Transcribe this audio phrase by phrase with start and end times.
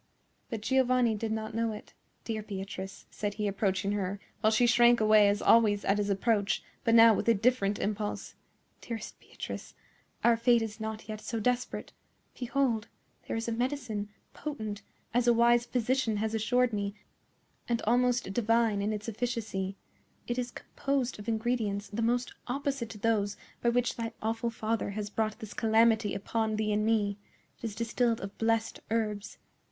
[0.49, 1.93] But Giovanni did not know it.
[2.23, 6.63] "Dear Beatrice," said he, approaching her, while she shrank away as always at his approach,
[6.83, 8.33] but now with a different impulse,
[8.81, 9.75] "dearest Beatrice,
[10.23, 11.93] our fate is not yet so desperate.
[12.39, 12.87] Behold!
[13.27, 14.81] there is a medicine, potent,
[15.13, 16.95] as a wise physician has assured me,
[17.69, 19.77] and almost divine in its efficacy.
[20.25, 24.89] It is composed of ingredients the most opposite to those by which thy awful father
[24.97, 27.19] has brought this calamity upon thee and me.
[27.59, 29.37] It is distilled of blessed herbs.